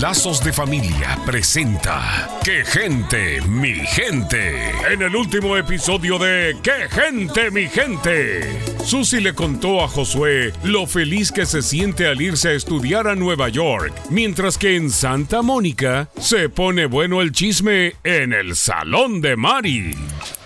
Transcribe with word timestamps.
Lazos 0.00 0.44
de 0.44 0.52
Familia 0.52 1.18
presenta 1.26 2.30
¡Qué 2.44 2.64
gente, 2.64 3.40
mi 3.40 3.74
gente! 3.74 4.70
En 4.92 5.02
el 5.02 5.16
último 5.16 5.56
episodio 5.56 6.18
de 6.18 6.56
¡Qué 6.62 6.88
gente, 6.88 7.50
mi 7.50 7.66
gente! 7.66 8.60
Susi 8.84 9.18
le 9.18 9.34
contó 9.34 9.82
a 9.82 9.88
Josué 9.88 10.52
lo 10.62 10.86
feliz 10.86 11.32
que 11.32 11.46
se 11.46 11.62
siente 11.62 12.06
al 12.06 12.22
irse 12.22 12.50
a 12.50 12.52
estudiar 12.52 13.08
a 13.08 13.16
Nueva 13.16 13.48
York, 13.48 13.92
mientras 14.08 14.56
que 14.56 14.76
en 14.76 14.90
Santa 14.90 15.42
Mónica 15.42 16.10
se 16.20 16.48
pone 16.48 16.86
bueno 16.86 17.20
el 17.20 17.32
chisme 17.32 17.96
en 18.04 18.32
el 18.32 18.54
salón 18.54 19.20
de 19.20 19.34
Mari. 19.34 19.96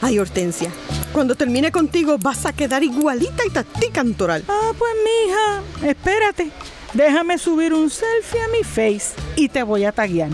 Ay, 0.00 0.18
Hortensia, 0.18 0.70
cuando 1.12 1.34
termine 1.34 1.70
contigo 1.70 2.16
vas 2.18 2.46
a 2.46 2.54
quedar 2.54 2.82
igualita 2.82 3.44
y 3.46 3.50
tati 3.50 3.90
cantoral. 3.90 4.44
Ah, 4.48 4.72
pues 4.78 4.92
mija, 5.04 5.90
espérate. 5.90 6.50
Déjame 6.94 7.38
subir 7.38 7.72
un 7.72 7.88
selfie 7.88 8.42
a 8.42 8.48
mi 8.48 8.62
face 8.62 9.14
y 9.34 9.48
te 9.48 9.62
voy 9.62 9.84
a 9.84 9.92
taguear. 9.92 10.28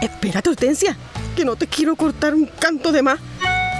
Espérate, 0.00 0.50
Hortensia, 0.50 0.96
que 1.34 1.44
no 1.44 1.56
te 1.56 1.66
quiero 1.66 1.96
cortar 1.96 2.34
un 2.34 2.46
canto 2.46 2.92
de 2.92 3.02
más. 3.02 3.18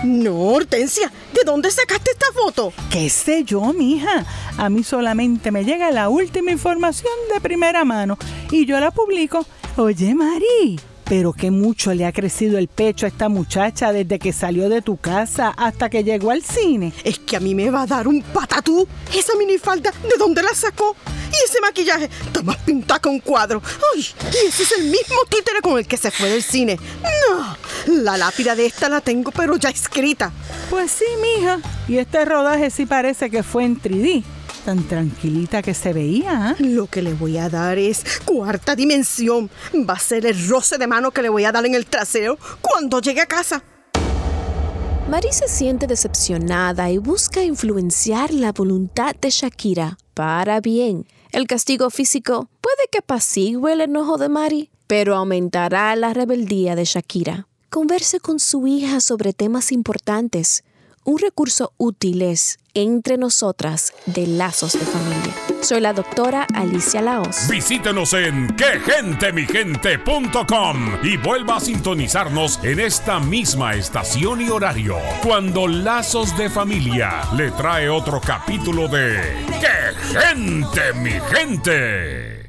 No, 0.05 0.37
Hortensia, 0.37 1.12
¿de 1.32 1.41
dónde 1.45 1.70
sacaste 1.70 2.10
esta 2.10 2.32
foto? 2.32 2.73
¿Qué 2.91 3.09
sé 3.09 3.45
yo, 3.45 3.73
mija? 3.73 4.24
A 4.56 4.69
mí 4.69 4.82
solamente 4.82 5.52
me 5.52 5.65
llega 5.65 5.93
la 5.93 6.09
última 6.09 6.51
información 6.51 7.12
de 7.32 7.41
primera 7.41 7.84
mano 7.84 8.18
y 8.51 8.66
yo 8.66 8.80
la 8.80 8.91
publico. 8.91 9.46
Oye, 9.77 10.16
Mari, 10.16 10.80
pero 11.09 11.32
qué 11.32 11.51
mucho 11.51 11.95
le 11.95 12.05
ha 12.05 12.12
crecido 12.12 12.59
el 12.59 12.68
pecho 12.68 13.07
a 13.07 13.09
esta 13.09 13.29
muchacha 13.29 13.93
desde 13.93 14.18
que 14.18 14.32
salió 14.32 14.68
de 14.68 14.82
tu 14.82 14.98
casa 14.98 15.55
hasta 15.57 15.88
que 15.88 16.05
llegó 16.05 16.30
al 16.30 16.43
cine. 16.43 16.93
Es 17.02 17.18
que 17.18 17.37
a 17.37 17.41
mí 17.41 17.55
me 17.55 17.70
va 17.70 17.82
a 17.82 17.87
dar 17.87 18.07
un 18.07 18.23
patatú. 18.23 18.87
Esa 19.16 19.37
minifalda, 19.37 19.91
¿de 20.02 20.18
dónde 20.18 20.43
la 20.43 20.52
sacó? 20.55 20.96
Y 21.38 21.45
ese 21.45 21.60
maquillaje 21.60 22.10
está 22.27 22.42
más 22.42 22.56
pintado 22.59 23.01
que 23.01 23.09
un 23.09 23.20
cuadro. 23.20 23.62
¡Ay! 23.95 24.06
Y 24.33 24.48
ese 24.48 24.62
es 24.62 24.73
el 24.73 24.84
mismo 24.84 25.16
títere 25.29 25.60
con 25.60 25.79
el 25.79 25.87
que 25.87 25.96
se 25.96 26.10
fue 26.10 26.29
del 26.30 26.43
cine. 26.43 26.79
No, 27.02 27.57
la 28.02 28.16
lápida 28.16 28.54
de 28.57 28.66
esta 28.66 28.88
la 28.88 29.01
tengo, 29.01 29.30
pero 29.30 29.57
ya 29.57 29.68
escrita. 29.68 30.32
Pues 30.71 30.90
sí, 30.90 31.04
mija. 31.21 31.59
Y 31.87 31.99
este 31.99 32.24
rodaje 32.24 32.71
sí 32.71 32.87
parece 32.87 33.30
que 33.30 33.43
fue 33.43 33.65
en 33.65 33.80
3D. 33.80 34.24
Tan 34.65 34.87
tranquilita 34.87 35.62
que 35.62 35.74
se 35.74 35.93
veía. 35.93 36.57
¿eh? 36.59 36.62
Lo 36.62 36.87
que 36.87 37.02
le 37.02 37.15
voy 37.15 37.38
a 37.38 37.49
dar 37.49 37.79
es 37.79 38.21
cuarta 38.24 38.74
dimensión. 38.74 39.51
Va 39.74 39.95
a 39.95 39.99
ser 39.99 40.27
el 40.27 40.49
roce 40.49 40.77
de 40.77 40.87
mano 40.87 41.10
que 41.10 41.23
le 41.23 41.29
voy 41.29 41.45
a 41.45 41.52
dar 41.52 41.65
en 41.65 41.74
el 41.74 41.87
trasero 41.87 42.38
cuando 42.60 43.01
llegue 43.01 43.21
a 43.21 43.27
casa. 43.27 43.62
Mari 45.09 45.29
se 45.32 45.49
siente 45.49 45.87
decepcionada 45.87 46.90
y 46.90 46.99
busca 46.99 47.43
influenciar 47.43 48.30
la 48.34 48.52
voluntad 48.52 49.15
de 49.18 49.30
Shakira 49.30 49.96
para 50.12 50.60
bien. 50.60 51.07
El 51.30 51.46
castigo 51.46 51.90
físico 51.90 52.48
puede 52.62 52.88
que 52.90 52.98
apacigüe 52.98 53.73
el 53.74 53.82
enojo 53.82 54.16
de 54.16 54.30
Mari, 54.30 54.71
pero 54.87 55.15
aumentará 55.15 55.95
la 55.95 56.15
rebeldía 56.15 56.74
de 56.74 56.84
Shakira. 56.87 57.48
Converse 57.68 58.18
con 58.18 58.40
su 58.40 58.66
hija 58.66 59.01
sobre 59.01 59.34
temas 59.34 59.71
importantes. 59.71 60.65
Un 61.09 61.16
recurso 61.16 61.73
útil 61.78 62.20
es 62.20 62.59
Entre 62.74 63.16
Nosotras 63.16 63.95
de 64.04 64.26
Lazos 64.26 64.75
de 64.75 64.81
Familia. 64.81 65.32
Soy 65.62 65.81
la 65.81 65.94
doctora 65.94 66.47
Alicia 66.53 67.00
Laos. 67.00 67.48
Visítenos 67.48 68.12
en 68.12 68.54
quegentemigente.com 68.54 70.98
y 71.03 71.16
vuelva 71.16 71.56
a 71.56 71.60
sintonizarnos 71.60 72.62
en 72.62 72.81
esta 72.81 73.20
misma 73.20 73.75
estación 73.75 74.42
y 74.42 74.50
horario 74.50 74.98
cuando 75.22 75.66
Lazos 75.66 76.37
de 76.37 76.50
Familia 76.50 77.22
le 77.34 77.53
trae 77.53 77.88
otro 77.88 78.20
capítulo 78.20 78.87
de 78.87 79.47
¡Qué 79.62 79.94
gente, 80.12 80.93
mi 80.93 81.12
gente! 81.34 82.47